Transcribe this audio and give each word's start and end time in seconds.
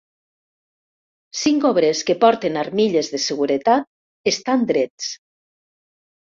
Cinc 1.41 1.67
obrers 1.69 2.01
que 2.09 2.17
porten 2.25 2.59
armilles 2.63 3.11
de 3.13 3.21
seguretat 3.27 4.29
estan 4.35 4.67
drets. 4.75 5.15